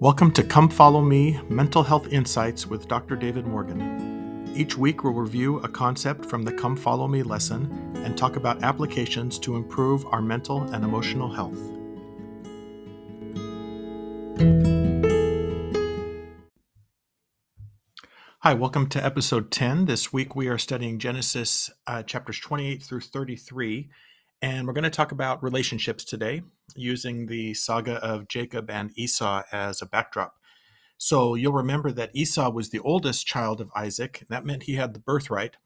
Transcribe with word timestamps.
Welcome 0.00 0.32
to 0.32 0.42
Come 0.42 0.70
Follow 0.70 1.02
Me 1.02 1.38
Mental 1.50 1.82
Health 1.82 2.10
Insights 2.10 2.66
with 2.66 2.88
Dr. 2.88 3.16
David 3.16 3.46
Morgan. 3.46 4.50
Each 4.56 4.74
week, 4.74 5.04
we'll 5.04 5.12
review 5.12 5.58
a 5.58 5.68
concept 5.68 6.24
from 6.24 6.42
the 6.42 6.52
Come 6.52 6.74
Follow 6.74 7.06
Me 7.06 7.22
lesson 7.22 7.92
and 7.96 8.16
talk 8.16 8.36
about 8.36 8.62
applications 8.62 9.38
to 9.40 9.56
improve 9.56 10.06
our 10.06 10.22
mental 10.22 10.62
and 10.72 10.84
emotional 10.84 11.30
health. 11.30 11.58
Hi, 18.38 18.54
welcome 18.54 18.88
to 18.88 19.04
episode 19.04 19.50
10. 19.50 19.84
This 19.84 20.14
week, 20.14 20.34
we 20.34 20.48
are 20.48 20.56
studying 20.56 20.98
Genesis 20.98 21.70
uh, 21.86 22.02
chapters 22.04 22.40
28 22.40 22.82
through 22.82 23.02
33 23.02 23.90
and 24.42 24.66
we're 24.66 24.72
going 24.72 24.84
to 24.84 24.90
talk 24.90 25.12
about 25.12 25.42
relationships 25.42 26.04
today 26.04 26.42
using 26.74 27.26
the 27.26 27.54
saga 27.54 27.94
of 27.96 28.28
Jacob 28.28 28.70
and 28.70 28.90
Esau 28.96 29.42
as 29.52 29.82
a 29.82 29.86
backdrop. 29.86 30.36
So 30.96 31.34
you'll 31.34 31.52
remember 31.52 31.92
that 31.92 32.10
Esau 32.14 32.50
was 32.50 32.70
the 32.70 32.78
oldest 32.80 33.26
child 33.26 33.60
of 33.60 33.70
Isaac. 33.74 34.24
That 34.28 34.44
meant 34.44 34.64
he 34.64 34.74
had 34.74 34.94
the 34.94 35.00
birthright. 35.00 35.56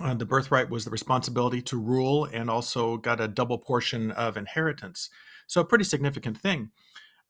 Uh, 0.00 0.14
the 0.14 0.26
birthright 0.26 0.70
was 0.70 0.84
the 0.84 0.90
responsibility 0.90 1.60
to 1.62 1.76
rule 1.78 2.24
and 2.24 2.48
also 2.48 2.96
got 2.96 3.20
a 3.20 3.28
double 3.28 3.58
portion 3.58 4.10
of 4.10 4.36
inheritance. 4.36 5.10
So, 5.46 5.60
a 5.60 5.66
pretty 5.66 5.84
significant 5.84 6.38
thing. 6.38 6.70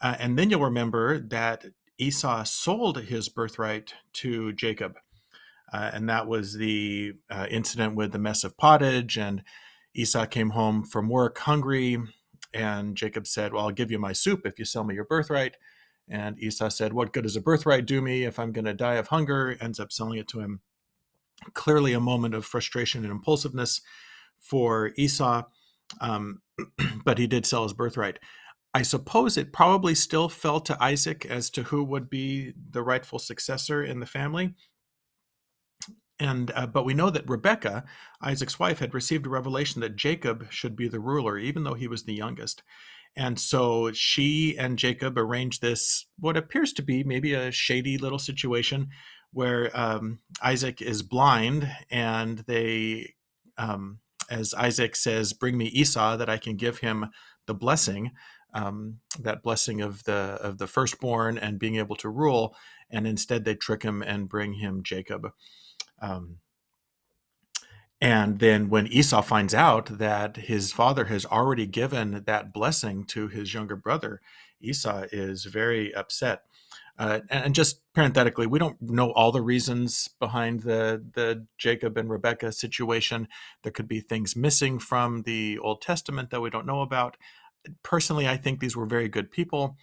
Uh, 0.01 0.16
and 0.19 0.38
then 0.38 0.48
you'll 0.48 0.60
remember 0.60 1.19
that 1.19 1.66
Esau 1.98 2.45
sold 2.45 3.02
his 3.02 3.29
birthright 3.29 3.95
to 4.15 4.52
Jacob. 4.52 4.96
Uh, 5.73 5.91
and 5.93 6.09
that 6.09 6.27
was 6.27 6.55
the 6.55 7.15
uh, 7.30 7.46
incident 7.51 7.95
with 7.95 8.12
the 8.12 8.19
mess 8.19 8.45
of 8.45 8.57
pottage 8.57 9.16
and 9.16 9.43
Esau 9.95 10.27
came 10.27 10.51
home 10.51 10.84
from 10.84 11.09
work 11.09 11.38
hungry, 11.38 11.98
and 12.55 12.96
Jacob 12.96 13.26
said, 13.26 13.52
Well, 13.52 13.66
I'll 13.66 13.73
give 13.73 13.90
you 13.90 13.99
my 13.99 14.12
soup 14.12 14.43
if 14.45 14.59
you 14.59 14.65
sell 14.65 14.84
me 14.84 14.95
your 14.95 15.04
birthright. 15.04 15.57
And 16.09 16.38
Esau 16.38 16.68
said, 16.68 16.93
What 16.93 17.12
good 17.12 17.23
does 17.23 17.37
a 17.37 17.40
birthright 17.40 17.87
do 17.87 18.01
me 18.01 18.24
if 18.24 18.38
I'm 18.38 18.52
going 18.52 18.65
to 18.65 18.74
die 18.74 18.95
of 18.95 19.09
hunger? 19.09 19.57
Ends 19.60 19.80
up 19.80 19.93
selling 19.93 20.18
it 20.18 20.29
to 20.29 20.40
him. 20.40 20.60
Clearly, 21.54 21.93
a 21.93 22.01
moment 22.01 22.34
of 22.34 22.45
frustration 22.45 23.02
and 23.04 23.10
impulsiveness 23.10 23.80
for 24.38 24.93
Esau, 24.96 25.43
um, 26.01 26.40
but 27.04 27.18
he 27.18 27.27
did 27.27 27.46
sell 27.46 27.62
his 27.62 27.73
birthright. 27.73 28.18
I 28.74 28.82
suppose 28.82 29.37
it 29.37 29.52
probably 29.52 29.95
still 29.95 30.29
fell 30.29 30.60
to 30.60 30.82
Isaac 30.82 31.27
as 31.27 31.51
to 31.51 31.65
who 31.65 31.84
would 31.84 32.09
be 32.09 32.54
the 32.71 32.82
rightful 32.82 33.18
successor 33.18 33.82
in 33.84 34.01
the 34.01 34.06
family. 34.06 34.54
And 36.21 36.52
uh, 36.55 36.66
but 36.66 36.85
we 36.85 36.95
know 36.95 37.10
that 37.10 37.29
Rebecca, 37.29 37.85
Isaac's 38.21 38.59
wife, 38.59 38.79
had 38.79 38.95
received 38.95 39.27
a 39.27 39.30
revelation 39.30 39.80
that 39.80 39.96
Jacob 39.96 40.46
should 40.51 40.77
be 40.77 40.88
the 40.88 41.01
ruler, 41.01 41.38
even 41.38 41.65
though 41.65 41.74
he 41.74 41.88
was 41.88 42.05
the 42.05 42.15
youngest. 42.15 42.63
And 43.16 43.38
so 43.38 43.93
she 43.93 44.57
and 44.57 44.79
Jacob 44.79 45.18
arranged 45.18 45.60
this, 45.60 46.07
what 46.18 46.37
appears 46.37 46.73
to 46.74 46.83
be 46.83 47.05
maybe 47.05 47.35
a 47.35 47.51
shady 47.51 47.99
little 47.99 48.18
situation 48.18 48.88
where 49.33 49.71
um, 49.79 50.21
Isaac 50.43 50.80
is 50.80 51.02
blind 51.02 51.71
and 51.90 52.38
they, 52.40 53.15
um, 53.59 53.99
as 54.30 54.55
Isaac 54.55 54.96
says, 54.96 55.33
bring 55.33 55.59
me 55.59 55.66
Esau 55.66 56.16
that 56.16 56.30
I 56.30 56.38
can 56.38 56.57
give 56.57 56.79
him 56.79 57.07
the 57.46 57.55
blessing, 57.55 58.13
um, 58.55 58.99
that 59.21 59.43
blessing 59.43 59.80
of 59.80 60.05
the 60.05 60.38
of 60.40 60.59
the 60.59 60.66
firstborn 60.66 61.37
and 61.38 61.59
being 61.59 61.77
able 61.77 61.96
to 61.96 62.09
rule. 62.09 62.55
And 62.90 63.07
instead 63.07 63.45
they 63.45 63.55
trick 63.55 63.83
him 63.83 64.03
and 64.03 64.28
bring 64.28 64.55
him 64.55 64.83
Jacob. 64.83 65.28
Um, 66.03 66.39
and 68.03 68.41
then 68.41 68.69
when 68.69 68.89
Esau 68.89 69.22
finds 69.22 69.55
out 69.55 69.99
that 69.99 70.37
his 70.37 70.72
father 70.72 71.05
has 71.05 71.25
already 71.25 71.67
given 71.67 72.25
that 72.27 72.53
blessing 72.53 73.05
to 73.06 73.28
his 73.28 73.55
younger 73.55 73.77
brother, 73.77 74.21
Esau 74.61 75.05
is 75.12 75.45
very 75.45 75.95
upset. 75.95 76.43
Uh, 76.99 77.21
and 77.31 77.55
just 77.55 77.81
parenthetically, 77.95 78.47
we 78.47 78.59
don't 78.59 78.83
know 78.83 79.12
all 79.12 79.31
the 79.31 79.41
reasons 79.41 80.09
behind 80.19 80.61
the 80.61 81.03
the 81.15 81.47
Jacob 81.59 81.97
and 81.97 82.11
Rebecca 82.11 82.51
situation. 82.53 83.29
There 83.62 83.73
could 83.73 83.89
be 83.89 84.01
things 84.01 84.37
missing 84.37 84.79
from 84.79 85.23
the 85.23 85.59
Old 85.61 85.81
Testament 85.81 86.31
that 86.31 86.41
we 86.41 86.51
don't 86.51 86.67
know 86.67 86.83
about. 86.83 87.17
Personally, 87.83 88.29
I 88.29 88.37
think 88.37 88.59
these 88.59 88.77
were 88.77 88.87
very 88.87 89.09
good 89.09 89.31
people, 89.31 89.77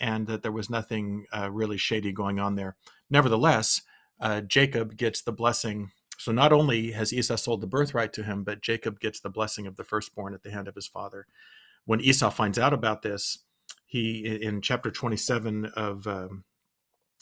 and 0.00 0.26
that 0.26 0.42
there 0.42 0.50
was 0.50 0.70
nothing 0.70 1.26
uh, 1.32 1.50
really 1.50 1.76
shady 1.78 2.10
going 2.10 2.40
on 2.40 2.56
there. 2.56 2.76
Nevertheless, 3.10 3.82
uh, 4.20 4.40
Jacob 4.42 4.96
gets 4.96 5.22
the 5.22 5.32
blessing. 5.32 5.90
So 6.18 6.32
not 6.32 6.52
only 6.52 6.92
has 6.92 7.12
Esau 7.12 7.36
sold 7.36 7.60
the 7.60 7.66
birthright 7.66 8.12
to 8.14 8.22
him, 8.22 8.44
but 8.44 8.60
Jacob 8.60 9.00
gets 9.00 9.20
the 9.20 9.30
blessing 9.30 9.66
of 9.66 9.76
the 9.76 9.84
firstborn 9.84 10.34
at 10.34 10.42
the 10.42 10.50
hand 10.50 10.68
of 10.68 10.74
his 10.74 10.86
father. 10.86 11.26
When 11.86 12.00
Esau 12.00 12.30
finds 12.30 12.58
out 12.58 12.74
about 12.74 13.02
this, 13.02 13.38
he 13.86 14.38
in 14.42 14.60
chapter 14.60 14.90
27 14.90 15.66
of 15.74 16.06
um, 16.06 16.44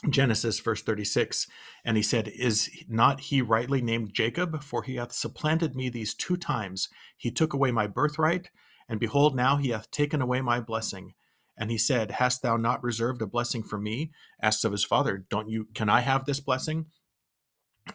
Genesis, 0.08 0.60
verse 0.60 0.82
36, 0.82 1.48
and 1.84 1.96
he 1.96 2.02
said, 2.02 2.28
Is 2.28 2.70
not 2.88 3.20
he 3.20 3.42
rightly 3.42 3.80
named 3.80 4.14
Jacob? 4.14 4.62
For 4.62 4.82
he 4.82 4.96
hath 4.96 5.12
supplanted 5.12 5.74
me 5.74 5.88
these 5.88 6.14
two 6.14 6.36
times. 6.36 6.88
He 7.16 7.30
took 7.30 7.52
away 7.52 7.72
my 7.72 7.86
birthright, 7.86 8.50
and 8.88 9.00
behold, 9.00 9.34
now 9.34 9.56
he 9.56 9.70
hath 9.70 9.90
taken 9.90 10.22
away 10.22 10.40
my 10.40 10.60
blessing. 10.60 11.14
And 11.58 11.70
he 11.70 11.78
said, 11.78 12.12
Hast 12.12 12.42
thou 12.42 12.56
not 12.56 12.82
reserved 12.82 13.20
a 13.20 13.26
blessing 13.26 13.62
for 13.62 13.78
me? 13.78 14.12
Asks 14.40 14.64
of 14.64 14.72
his 14.72 14.84
father, 14.84 15.26
Don't 15.28 15.50
you, 15.50 15.66
can 15.74 15.88
I 15.88 16.00
have 16.00 16.24
this 16.24 16.40
blessing? 16.40 16.86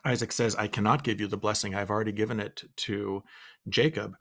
Isaac 0.03 0.31
says, 0.31 0.55
I 0.55 0.67
cannot 0.67 1.03
give 1.03 1.21
you 1.21 1.27
the 1.27 1.37
blessing. 1.37 1.73
I've 1.73 1.89
already 1.89 2.11
given 2.11 2.39
it 2.39 2.63
to 2.77 3.23
Jacob. 3.69 4.15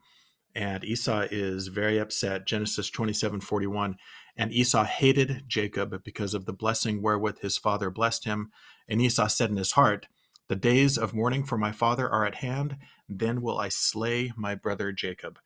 And 0.54 0.84
Esau 0.84 1.26
is 1.30 1.68
very 1.68 1.98
upset. 1.98 2.46
Genesis 2.46 2.90
27 2.90 3.40
41. 3.40 3.96
And 4.36 4.52
Esau 4.52 4.84
hated 4.84 5.44
Jacob 5.46 6.02
because 6.04 6.34
of 6.34 6.46
the 6.46 6.52
blessing 6.52 7.02
wherewith 7.02 7.40
his 7.40 7.58
father 7.58 7.90
blessed 7.90 8.24
him. 8.24 8.50
And 8.88 9.00
Esau 9.00 9.26
said 9.28 9.50
in 9.50 9.56
his 9.56 9.72
heart, 9.72 10.06
The 10.48 10.56
days 10.56 10.98
of 10.98 11.14
mourning 11.14 11.44
for 11.44 11.58
my 11.58 11.72
father 11.72 12.08
are 12.08 12.24
at 12.26 12.36
hand. 12.36 12.76
Then 13.08 13.42
will 13.42 13.58
I 13.58 13.68
slay 13.68 14.32
my 14.36 14.54
brother 14.54 14.92
Jacob. 14.92 15.38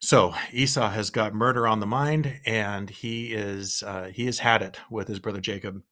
So 0.00 0.34
Esau 0.52 0.90
has 0.90 1.10
got 1.10 1.34
murder 1.34 1.66
on 1.66 1.80
the 1.80 1.86
mind, 1.86 2.40
and 2.44 2.90
he 2.90 3.32
is 3.32 3.82
uh, 3.82 4.10
he 4.12 4.26
has 4.26 4.40
had 4.40 4.60
it 4.62 4.78
with 4.90 5.08
his 5.08 5.18
brother 5.18 5.40
Jacob. 5.40 5.82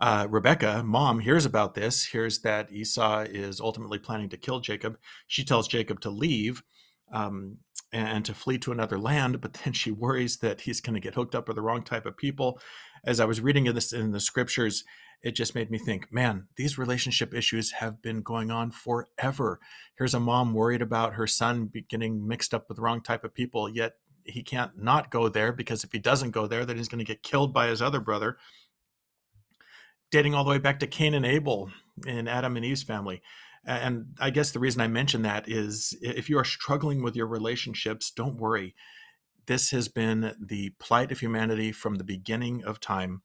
Uh, 0.00 0.28
Rebecca, 0.30 0.82
mom, 0.84 1.18
hears 1.18 1.44
about 1.44 1.74
this, 1.74 2.04
hears 2.04 2.40
that 2.40 2.70
Esau 2.70 3.22
is 3.22 3.60
ultimately 3.60 3.98
planning 3.98 4.28
to 4.28 4.36
kill 4.36 4.60
Jacob. 4.60 4.96
She 5.26 5.44
tells 5.44 5.66
Jacob 5.66 6.00
to 6.02 6.10
leave 6.10 6.62
um, 7.12 7.56
and 7.92 8.24
to 8.24 8.34
flee 8.34 8.58
to 8.58 8.70
another 8.70 8.98
land, 8.98 9.40
but 9.40 9.54
then 9.54 9.72
she 9.72 9.90
worries 9.90 10.36
that 10.36 10.60
he's 10.60 10.80
going 10.80 10.94
to 10.94 11.00
get 11.00 11.14
hooked 11.14 11.34
up 11.34 11.48
with 11.48 11.56
the 11.56 11.62
wrong 11.62 11.82
type 11.82 12.06
of 12.06 12.16
people. 12.16 12.60
As 13.04 13.20
I 13.20 13.24
was 13.24 13.40
reading 13.40 13.64
this 13.64 13.92
in 13.92 14.12
the 14.12 14.20
scriptures, 14.20 14.84
it 15.22 15.32
just 15.32 15.54
made 15.54 15.70
me 15.70 15.78
think, 15.78 16.12
man, 16.12 16.46
these 16.56 16.78
relationship 16.78 17.34
issues 17.34 17.72
have 17.72 18.00
been 18.00 18.22
going 18.22 18.50
on 18.50 18.70
forever. 18.70 19.58
Here's 19.96 20.14
a 20.14 20.20
mom 20.20 20.54
worried 20.54 20.82
about 20.82 21.14
her 21.14 21.26
son 21.26 21.70
getting 21.88 22.26
mixed 22.26 22.54
up 22.54 22.68
with 22.68 22.76
the 22.76 22.82
wrong 22.82 23.02
type 23.02 23.24
of 23.24 23.34
people, 23.34 23.68
yet 23.68 23.94
he 24.24 24.42
can't 24.42 24.78
not 24.80 25.10
go 25.10 25.28
there 25.28 25.52
because 25.52 25.84
if 25.84 25.92
he 25.92 25.98
doesn't 25.98 26.30
go 26.30 26.46
there, 26.46 26.64
then 26.64 26.76
he's 26.76 26.88
going 26.88 26.98
to 26.98 27.04
get 27.04 27.22
killed 27.22 27.52
by 27.52 27.66
his 27.68 27.82
other 27.82 28.00
brother. 28.00 28.36
Dating 30.10 30.34
all 30.34 30.44
the 30.44 30.50
way 30.50 30.58
back 30.58 30.78
to 30.80 30.86
Cain 30.86 31.14
and 31.14 31.26
Abel 31.26 31.70
in 32.06 32.28
Adam 32.28 32.56
and 32.56 32.64
Eve's 32.64 32.82
family. 32.82 33.22
And 33.64 34.14
I 34.20 34.30
guess 34.30 34.52
the 34.52 34.60
reason 34.60 34.80
I 34.80 34.86
mention 34.86 35.22
that 35.22 35.48
is 35.48 35.96
if 36.00 36.30
you 36.30 36.38
are 36.38 36.44
struggling 36.44 37.02
with 37.02 37.16
your 37.16 37.26
relationships, 37.26 38.10
don't 38.10 38.36
worry. 38.36 38.74
This 39.48 39.70
has 39.70 39.88
been 39.88 40.34
the 40.40 40.70
plight 40.78 41.10
of 41.10 41.18
humanity 41.18 41.72
from 41.72 41.96
the 41.96 42.04
beginning 42.04 42.62
of 42.62 42.78
time 42.78 43.22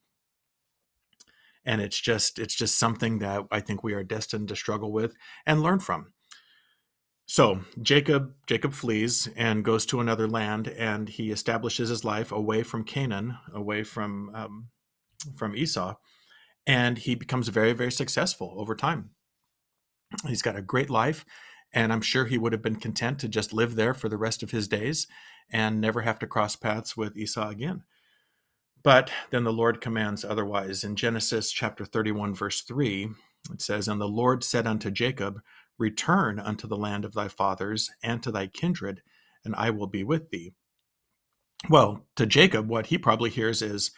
and 1.66 1.82
it's 1.82 2.00
just 2.00 2.40
it's 2.40 2.56
just 2.56 2.78
something 2.78 3.20
that 3.20 3.44
I 3.52 3.60
think 3.60 3.84
we 3.84 3.94
are 3.94 4.04
destined 4.04 4.50
to 4.50 4.56
struggle 4.56 4.92
with 4.92 5.16
and 5.46 5.62
learn 5.62 5.80
from. 5.80 6.14
So 7.26 7.62
Jacob 7.82 8.34
Jacob 8.48 8.74
flees 8.74 9.30
and 9.36 9.64
goes 9.64 9.86
to 9.88 10.02
another 10.02 10.28
land, 10.28 10.68
and 10.68 11.08
he 11.08 11.32
establishes 11.32 11.90
his 11.90 12.04
life 12.04 12.32
away 12.32 12.64
from 12.64 12.84
Canaan, 12.84 13.38
away 13.54 13.84
from 13.84 14.32
um, 14.36 14.68
from 15.36 15.56
Esau, 15.56 15.96
and 16.68 16.98
he 16.98 17.16
becomes 17.16 17.48
very 17.48 17.74
very 17.74 17.92
successful 17.92 18.54
over 18.58 18.76
time. 18.76 19.12
He's 20.28 20.42
got 20.42 20.58
a 20.58 20.62
great 20.62 20.90
life, 20.90 21.26
and 21.74 21.92
I'm 21.92 22.02
sure 22.02 22.26
he 22.26 22.38
would 22.38 22.54
have 22.54 22.62
been 22.62 22.76
content 22.76 23.20
to 23.20 23.28
just 23.28 23.54
live 23.54 23.76
there 23.76 23.94
for 23.94 24.08
the 24.08 24.18
rest 24.18 24.44
of 24.44 24.52
his 24.52 24.68
days 24.68 25.08
and 25.52 25.82
never 25.82 26.02
have 26.02 26.20
to 26.20 26.28
cross 26.28 26.56
paths 26.56 26.96
with 26.96 27.18
Esau 27.18 27.50
again. 27.50 27.84
But 28.84 29.12
then 29.32 29.44
the 29.44 29.54
Lord 29.54 29.82
commands 29.82 30.26
otherwise. 30.26 30.84
In 30.84 30.96
Genesis 30.96 31.52
chapter 31.52 31.86
31, 31.86 32.36
verse 32.36 32.62
3, 32.62 33.10
it 33.52 33.62
says, 33.62 33.88
And 33.88 34.00
the 34.00 34.08
Lord 34.08 34.44
said 34.44 34.68
unto 34.68 34.92
Jacob, 34.92 35.42
Return 35.80 36.40
unto 36.40 36.68
the 36.68 36.78
land 36.78 37.06
of 37.06 37.14
thy 37.14 37.28
fathers 37.28 37.90
and 38.04 38.22
to 38.22 38.32
thy 38.32 38.48
kindred, 38.48 39.02
and 39.44 39.56
I 39.56 39.70
will 39.70 39.88
be 39.88 40.04
with 40.04 40.30
thee. 40.30 40.54
Well, 41.70 42.06
to 42.18 42.26
Jacob, 42.26 42.68
what 42.68 42.88
he 42.88 42.98
probably 42.98 43.30
hears 43.30 43.62
is, 43.62 43.92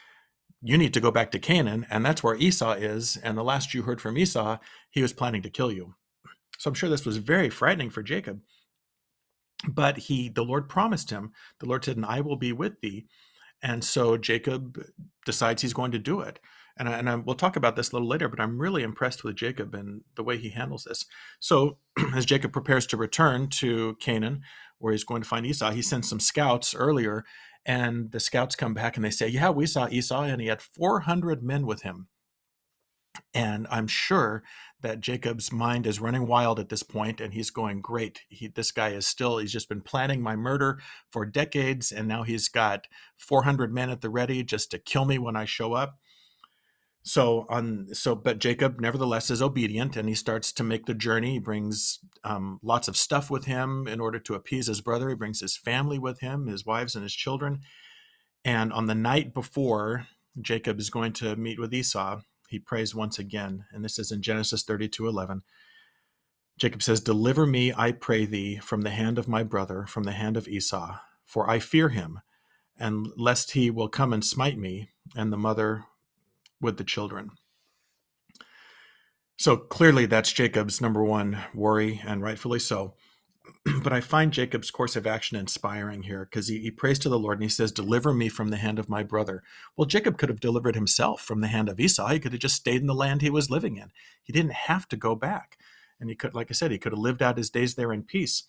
You 0.62 0.78
need 0.78 0.94
to 0.94 1.02
go 1.02 1.12
back 1.12 1.32
to 1.32 1.40
Canaan, 1.40 1.86
and 1.90 2.06
that's 2.06 2.24
where 2.24 2.36
Esau 2.36 2.74
is. 2.74 3.18
And 3.18 3.38
the 3.38 3.44
last 3.44 3.74
you 3.74 3.84
heard 3.84 4.00
from 4.00 4.18
Esau, 4.18 4.60
he 4.90 5.02
was 5.02 5.14
planning 5.14 5.42
to 5.42 5.50
kill 5.50 5.72
you. 5.72 5.96
So 6.60 6.70
I'm 6.70 6.76
sure 6.76 6.90
this 6.90 7.06
was 7.06 7.18
very 7.18 7.50
frightening 7.50 7.90
for 7.90 8.04
Jacob. 8.04 8.42
But 9.70 9.98
he, 9.98 10.30
the 10.30 10.44
Lord 10.44 10.70
promised 10.70 11.10
him, 11.12 11.32
the 11.60 11.68
Lord 11.68 11.86
said, 11.86 11.98
And 11.98 12.06
I 12.06 12.22
will 12.22 12.38
be 12.38 12.54
with 12.54 12.82
thee 12.82 13.08
And 13.64 13.84
so 13.84 14.18
Jacob 14.18 14.84
decides 15.26 15.62
he's 15.64 15.74
going 15.74 15.92
to 15.94 16.00
do 16.00 16.22
it. 16.22 16.40
And, 16.78 16.90
I, 16.90 16.94
and 17.00 17.10
I, 17.10 17.16
we'll 17.18 17.36
talk 17.36 17.58
about 17.58 17.76
this 17.76 17.92
a 17.92 17.96
little 17.96 18.10
later, 18.10 18.30
but 18.30 18.42
I'm 18.42 18.60
really 18.60 18.84
impressed 18.84 19.24
with 19.24 19.38
Jacob 19.38 19.76
and 19.76 20.04
the 20.16 20.24
way 20.24 20.38
he 20.38 20.52
handles 20.52 20.86
this. 20.86 21.06
So, 21.40 21.80
as 22.16 22.26
Jacob 22.26 22.54
prepares 22.54 22.88
to 22.88 22.98
return 22.98 23.50
to 23.52 23.96
Canaan, 24.02 24.42
where 24.80 24.94
he's 24.94 25.06
going 25.06 25.24
to 25.24 25.30
find 25.30 25.46
Esau, 25.46 25.72
he 25.72 25.84
sends 25.84 26.10
some 26.10 26.22
scouts 26.22 26.76
earlier, 26.76 27.26
and 27.66 28.12
the 28.12 28.22
scouts 28.22 28.56
come 28.56 28.76
back 28.76 28.98
and 28.98 29.06
they 29.06 29.12
say, 29.12 29.28
Yeah, 29.28 29.52
we 29.52 29.68
saw 29.68 29.90
Esau, 29.90 30.24
and 30.24 30.42
he 30.42 30.48
had 30.48 30.62
400 30.62 31.44
men 31.44 31.66
with 31.68 31.84
him. 31.84 32.10
And 33.34 33.68
I'm 33.70 33.88
sure 33.88 34.44
that 34.82 35.02
Jacob's 35.02 35.52
mind 35.52 35.88
is 35.88 36.00
running 36.00 36.28
wild 36.28 36.60
at 36.60 36.70
this 36.70 36.84
point, 36.84 37.20
and 37.20 37.34
he's 37.34 37.50
going, 37.50 37.82
Great. 37.82 38.22
He, 38.30 38.48
this 38.48 38.72
guy 38.72 38.90
is 38.90 39.08
still, 39.08 39.38
he's 39.38 39.52
just 39.52 39.70
been 39.70 39.82
planning 39.82 40.22
my 40.22 40.36
murder 40.36 40.80
for 41.12 41.26
decades, 41.26 41.92
and 41.92 42.08
now 42.08 42.24
he's 42.24 42.50
got 42.50 42.88
400 43.18 43.74
men 43.74 43.90
at 43.90 44.02
the 44.02 44.10
ready 44.10 44.44
just 44.44 44.72
to 44.72 44.80
kill 44.80 45.06
me 45.06 45.18
when 45.18 45.36
I 45.36 45.46
show 45.46 45.74
up. 45.74 45.98
So 47.08 47.46
on 47.50 47.90
so 47.94 48.16
but 48.16 48.40
Jacob 48.40 48.80
nevertheless 48.80 49.30
is 49.30 49.40
obedient 49.40 49.96
and 49.96 50.10
he 50.10 50.16
starts 50.16 50.52
to 50.54 50.64
make 50.64 50.88
the 50.88 50.96
journey. 50.96 51.34
He 51.34 51.40
brings 51.40 52.00
um, 52.24 52.60
lots 52.64 52.88
of 52.88 52.98
stuff 52.98 53.30
with 53.30 53.46
him 53.46 53.88
in 53.88 54.00
order 54.00 54.18
to 54.18 54.34
appease 54.34 54.66
his 54.66 54.82
brother. 54.82 55.10
He 55.10 55.16
brings 55.16 55.40
his 55.40 55.56
family 55.56 56.00
with 56.00 56.22
him, 56.22 56.48
his 56.48 56.66
wives 56.66 56.96
and 56.96 57.04
his 57.04 57.14
children. 57.14 57.60
And 58.44 58.74
on 58.74 58.88
the 58.88 58.96
night 58.96 59.36
before 59.36 60.08
Jacob 60.42 60.80
is 60.80 60.90
going 60.90 61.14
to 61.14 61.36
meet 61.36 61.60
with 61.60 61.76
Esau, 61.76 62.22
he 62.50 62.60
prays 62.60 62.96
once 62.96 63.20
again, 63.20 63.66
and 63.72 63.84
this 63.84 64.00
is 64.00 64.12
in 64.12 64.22
Genesis 64.22 64.64
32 64.64 65.08
11. 65.08 65.44
Jacob 66.58 66.82
says, 66.82 67.02
Deliver 67.02 67.46
me, 67.46 67.74
I 67.76 67.92
pray 67.92 68.26
thee, 68.26 68.58
from 68.58 68.82
the 68.82 68.92
hand 68.92 69.18
of 69.18 69.28
my 69.28 69.44
brother, 69.44 69.86
from 69.88 70.04
the 70.04 70.14
hand 70.14 70.38
of 70.38 70.48
Esau, 70.48 70.98
for 71.26 71.50
I 71.50 71.60
fear 71.60 71.90
him, 71.90 72.22
and 72.80 73.08
lest 73.18 73.52
he 73.52 73.70
will 73.70 73.90
come 73.90 74.14
and 74.14 74.24
smite 74.24 74.58
me, 74.58 74.92
and 75.16 75.32
the 75.34 75.38
mother 75.38 75.86
with 76.62 76.78
the 76.78 76.84
children. 76.84 77.32
So 79.38 79.58
clearly, 79.58 80.06
that's 80.06 80.32
Jacob's 80.32 80.80
number 80.80 81.04
one 81.04 81.44
worry, 81.54 82.02
and 82.06 82.22
rightfully 82.22 82.60
so. 82.60 82.96
but 83.84 83.94
I 83.94 84.02
find 84.02 84.32
Jacob's 84.32 84.72
course 84.72 84.96
of 84.96 85.08
action 85.08 85.38
inspiring 85.38 86.04
here 86.04 86.28
because 86.30 86.48
he, 86.48 86.60
he 86.60 86.72
prays 86.72 87.00
to 87.00 87.10
the 87.10 87.20
Lord 87.20 87.38
and 87.38 87.44
he 87.44 87.50
says, 87.50 87.72
Deliver 87.72 88.14
me 88.14 88.30
from 88.30 88.50
the 88.50 88.58
hand 88.58 88.80
of 88.80 88.90
my 88.90 89.04
brother. 89.04 89.44
Well, 89.76 89.86
Jacob 89.86 90.18
could 90.18 90.30
have 90.30 90.40
delivered 90.40 90.76
himself 90.76 91.22
from 91.22 91.42
the 91.42 91.48
hand 91.48 91.70
of 91.70 91.80
Esau. 91.80 92.08
He 92.08 92.20
could 92.20 92.34
have 92.34 92.42
just 92.42 92.56
stayed 92.56 92.82
in 92.82 92.88
the 92.88 92.94
land 92.94 93.22
he 93.22 93.30
was 93.30 93.50
living 93.50 93.78
in. 93.78 93.92
He 94.24 94.34
didn't 94.34 94.54
have 94.54 94.88
to 94.90 94.98
go 94.98 95.16
back. 95.16 95.58
And 96.00 96.10
he 96.10 96.16
could, 96.16 96.36
like 96.36 96.48
I 96.50 96.54
said, 96.54 96.72
he 96.72 96.78
could 96.78 96.92
have 96.92 97.00
lived 97.00 97.22
out 97.22 97.38
his 97.38 97.50
days 97.50 97.76
there 97.76 97.94
in 97.94 98.04
peace. 98.04 98.44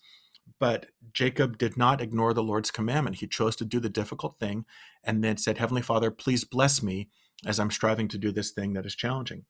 But 0.59 0.87
Jacob 1.13 1.57
did 1.57 1.77
not 1.77 2.01
ignore 2.01 2.33
the 2.33 2.43
Lord's 2.43 2.71
commandment. 2.71 3.17
He 3.17 3.27
chose 3.27 3.55
to 3.57 3.65
do 3.65 3.79
the 3.79 3.89
difficult 3.89 4.39
thing 4.39 4.65
and 5.03 5.23
then 5.23 5.37
said, 5.37 5.57
Heavenly 5.57 5.81
Father, 5.81 6.11
please 6.11 6.43
bless 6.43 6.81
me 6.81 7.09
as 7.45 7.59
I'm 7.59 7.71
striving 7.71 8.07
to 8.09 8.17
do 8.17 8.31
this 8.31 8.51
thing 8.51 8.73
that 8.73 8.85
is 8.85 8.95
challenging. 8.95 9.45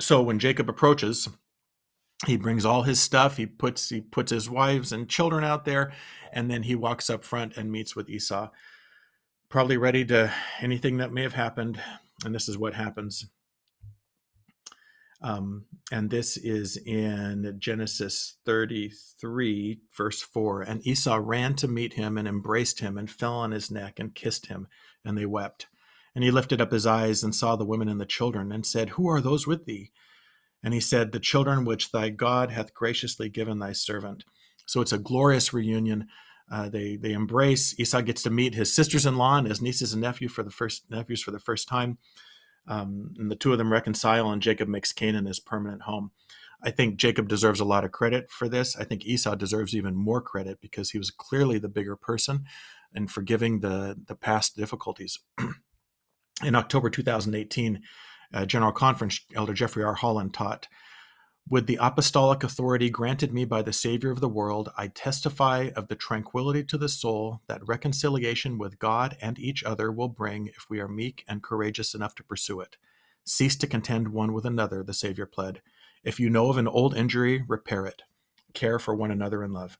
So 0.00 0.22
when 0.22 0.38
Jacob 0.38 0.68
approaches, 0.68 1.28
he 2.26 2.36
brings 2.36 2.64
all 2.64 2.82
his 2.82 3.00
stuff 3.00 3.36
he 3.36 3.46
puts 3.46 3.88
he 3.90 4.00
puts 4.00 4.32
his 4.32 4.50
wives 4.50 4.92
and 4.92 5.08
children 5.08 5.44
out 5.44 5.64
there 5.64 5.92
and 6.32 6.50
then 6.50 6.64
he 6.64 6.74
walks 6.74 7.08
up 7.08 7.24
front 7.24 7.56
and 7.56 7.70
meets 7.70 7.94
with 7.94 8.10
esau. 8.10 8.48
Probably 9.48 9.76
ready 9.76 10.04
to 10.06 10.32
anything 10.60 10.98
that 10.98 11.12
may 11.12 11.22
have 11.22 11.34
happened 11.34 11.80
and 12.24 12.34
this 12.34 12.48
is 12.48 12.58
what 12.58 12.74
happens. 12.74 13.26
Um, 15.20 15.64
and 15.90 16.10
this 16.10 16.36
is 16.36 16.76
in 16.76 17.56
genesis 17.58 18.36
33 18.44 19.80
verse 19.96 20.22
4 20.22 20.62
and 20.62 20.86
esau 20.86 21.20
ran 21.22 21.54
to 21.54 21.68
meet 21.68 21.94
him 21.94 22.18
and 22.18 22.28
embraced 22.28 22.80
him 22.80 22.98
and 22.98 23.10
fell 23.10 23.34
on 23.34 23.52
his 23.52 23.70
neck 23.70 23.98
and 23.98 24.14
kissed 24.14 24.46
him 24.46 24.66
and 25.04 25.16
they 25.16 25.26
wept. 25.26 25.66
And 26.14 26.24
he 26.24 26.32
lifted 26.32 26.60
up 26.60 26.72
his 26.72 26.86
eyes 26.86 27.22
and 27.22 27.32
saw 27.32 27.54
the 27.54 27.64
women 27.64 27.88
and 27.88 28.00
the 28.00 28.06
children 28.06 28.50
and 28.50 28.66
said 28.66 28.90
who 28.90 29.08
are 29.08 29.20
those 29.20 29.46
with 29.46 29.66
thee 29.66 29.92
and 30.62 30.74
he 30.74 30.80
said, 30.80 31.12
The 31.12 31.20
children 31.20 31.64
which 31.64 31.92
thy 31.92 32.10
God 32.10 32.50
hath 32.50 32.74
graciously 32.74 33.28
given 33.28 33.58
thy 33.58 33.72
servant. 33.72 34.24
So 34.66 34.80
it's 34.80 34.92
a 34.92 34.98
glorious 34.98 35.52
reunion. 35.52 36.08
Uh, 36.50 36.68
they 36.68 36.96
they 36.96 37.12
embrace. 37.12 37.78
Esau 37.78 38.00
gets 38.00 38.22
to 38.22 38.30
meet 38.30 38.54
his 38.54 38.74
sisters-in-law 38.74 39.38
and 39.38 39.48
his 39.48 39.60
nieces 39.60 39.92
and 39.92 40.02
nephew 40.02 40.28
for 40.28 40.42
the 40.42 40.50
first 40.50 40.90
nephews 40.90 41.22
for 41.22 41.30
the 41.30 41.38
first 41.38 41.68
time, 41.68 41.98
um, 42.66 43.14
and 43.18 43.30
the 43.30 43.36
two 43.36 43.52
of 43.52 43.58
them 43.58 43.72
reconcile. 43.72 44.30
And 44.30 44.42
Jacob 44.42 44.68
makes 44.68 44.92
Canaan 44.92 45.26
his 45.26 45.40
permanent 45.40 45.82
home. 45.82 46.10
I 46.62 46.70
think 46.70 46.96
Jacob 46.96 47.28
deserves 47.28 47.60
a 47.60 47.64
lot 47.64 47.84
of 47.84 47.92
credit 47.92 48.30
for 48.30 48.48
this. 48.48 48.76
I 48.76 48.84
think 48.84 49.04
Esau 49.04 49.36
deserves 49.36 49.76
even 49.76 49.94
more 49.94 50.20
credit 50.20 50.60
because 50.60 50.90
he 50.90 50.98
was 50.98 51.10
clearly 51.10 51.58
the 51.58 51.68
bigger 51.68 51.96
person 51.96 52.44
in 52.94 53.08
forgiving 53.08 53.60
the 53.60 53.96
the 54.06 54.14
past 54.14 54.56
difficulties. 54.56 55.18
in 56.44 56.54
October 56.54 56.90
2018, 56.90 57.82
uh, 58.32 58.46
General 58.46 58.72
Conference, 58.72 59.20
Elder 59.34 59.54
Jeffrey 59.54 59.84
R. 59.84 59.94
Holland 59.94 60.34
taught 60.34 60.68
With 61.48 61.66
the 61.66 61.78
apostolic 61.80 62.44
authority 62.44 62.90
granted 62.90 63.32
me 63.32 63.44
by 63.44 63.62
the 63.62 63.72
Savior 63.72 64.10
of 64.10 64.20
the 64.20 64.28
world, 64.28 64.70
I 64.76 64.88
testify 64.88 65.70
of 65.74 65.88
the 65.88 65.96
tranquility 65.96 66.64
to 66.64 66.78
the 66.78 66.88
soul 66.88 67.40
that 67.48 67.66
reconciliation 67.66 68.58
with 68.58 68.78
God 68.78 69.16
and 69.20 69.38
each 69.38 69.64
other 69.64 69.90
will 69.90 70.08
bring 70.08 70.48
if 70.48 70.66
we 70.68 70.80
are 70.80 70.88
meek 70.88 71.24
and 71.26 71.42
courageous 71.42 71.94
enough 71.94 72.14
to 72.16 72.24
pursue 72.24 72.60
it. 72.60 72.76
Cease 73.24 73.56
to 73.56 73.66
contend 73.66 74.08
one 74.08 74.32
with 74.32 74.44
another, 74.44 74.82
the 74.82 74.94
Savior 74.94 75.26
pled. 75.26 75.60
If 76.04 76.20
you 76.20 76.30
know 76.30 76.48
of 76.48 76.56
an 76.58 76.68
old 76.68 76.96
injury, 76.96 77.44
repair 77.46 77.86
it. 77.86 78.02
Care 78.54 78.78
for 78.78 78.94
one 78.94 79.10
another 79.10 79.42
in 79.44 79.52
love. 79.52 79.78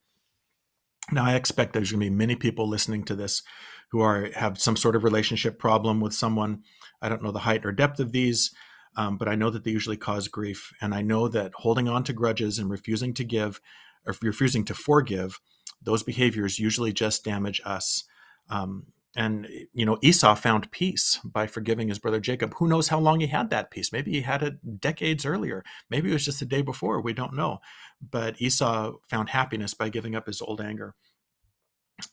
Now, 1.11 1.25
I 1.25 1.35
expect 1.35 1.73
there's 1.73 1.91
going 1.91 2.01
to 2.01 2.11
be 2.11 2.15
many 2.15 2.37
people 2.37 2.69
listening 2.69 3.05
to 3.05 3.15
this 3.15 3.43
who 3.91 4.01
are 4.01 4.31
have 4.35 4.61
some 4.61 4.77
sort 4.77 4.95
of 4.95 5.05
relationship 5.05 5.59
problem 5.59 6.01
with 6.01 6.13
someone. 6.13 6.63
I 7.01 7.09
don't 7.09 7.23
know 7.23 7.33
the 7.33 7.41
height 7.41 7.65
or 7.65 7.73
depth 7.73 8.01
of 8.01 8.13
these, 8.13 8.51
um, 8.97 9.17
but 9.17 9.29
I 9.29 9.35
know 9.35 9.51
that 9.51 9.65
they 9.65 9.71
usually 9.71 9.97
cause 9.97 10.29
grief, 10.29 10.73
and 10.81 10.95
I 10.95 11.03
know 11.03 11.29
that 11.29 11.53
holding 11.55 11.89
on 11.89 12.05
to 12.05 12.13
grudges 12.13 12.59
and 12.59 12.71
refusing 12.71 13.15
to 13.15 13.25
give, 13.25 13.61
or 14.07 14.15
refusing 14.23 14.65
to 14.67 14.75
forgive, 14.75 15.41
those 15.83 16.03
behaviors 16.03 16.59
usually 16.59 16.93
just 16.93 17.25
damage 17.25 17.61
us. 17.65 18.05
Um, 18.51 18.87
and 19.17 19.49
you 19.73 19.85
know, 19.85 19.99
Esau 20.03 20.35
found 20.35 20.71
peace 20.71 21.19
by 21.25 21.47
forgiving 21.47 21.89
his 21.89 21.99
brother 21.99 22.21
Jacob. 22.21 22.55
Who 22.59 22.69
knows 22.69 22.89
how 22.89 22.99
long 22.99 23.21
he 23.21 23.27
had 23.27 23.51
that 23.51 23.71
peace? 23.71 23.93
Maybe 23.93 24.13
he 24.13 24.21
had 24.21 24.43
it 24.43 24.81
decades 24.81 25.25
earlier. 25.25 25.65
Maybe 25.91 26.11
it 26.11 26.13
was 26.13 26.25
just 26.25 26.41
the 26.41 26.47
day 26.47 26.63
before. 26.63 27.01
We 27.01 27.13
don't 27.13 27.35
know. 27.35 27.59
But 28.01 28.41
Esau 28.41 28.93
found 29.09 29.31
happiness 29.31 29.75
by 29.75 29.89
giving 29.89 30.15
up 30.15 30.27
his 30.27 30.41
old 30.41 30.61
anger 30.61 30.95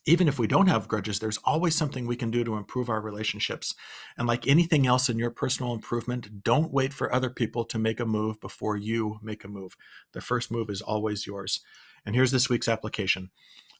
even 0.06 0.28
if 0.28 0.40
we 0.40 0.48
don't 0.48 0.68
have 0.68 0.88
grudges, 0.88 1.20
there's 1.20 1.40
always 1.44 1.76
something 1.76 2.08
we 2.08 2.16
can 2.16 2.32
do 2.32 2.44
to 2.44 2.56
improve 2.56 2.90
our 2.90 3.02
relationships. 3.02 3.76
And 4.18 4.28
like 4.28 4.48
anything 4.48 4.88
else 4.88 5.10
in 5.10 5.20
your 5.20 5.30
personal 5.30 5.74
improvement, 5.74 6.44
don't 6.44 6.74
wait 6.74 6.94
for 6.94 7.14
other 7.14 7.30
people 7.30 7.66
to 7.66 7.78
make 7.78 8.00
a 8.00 8.06
move 8.06 8.40
before 8.42 8.78
you 8.78 9.20
make 9.22 9.44
a 9.44 9.48
move. 9.48 9.76
The 10.14 10.22
first 10.22 10.52
move 10.52 10.70
is 10.70 10.82
always 10.82 11.28
yours. 11.28 11.62
And 12.06 12.16
here's 12.16 12.32
this 12.32 12.50
week's 12.50 12.68
application. 12.68 13.30